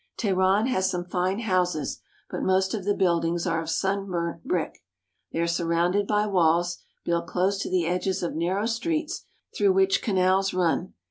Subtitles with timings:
[0.17, 4.79] Teheran has some fine houses, but most of the buildings are of sun burnt brick.
[5.31, 9.25] They are surrounded by walls, built close to the edges of narrow streets,
[9.55, 10.95] through which canals run.